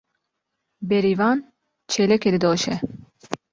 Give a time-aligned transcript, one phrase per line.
[0.87, 1.37] Bêrîvan
[1.91, 2.75] çêlekê didoşe.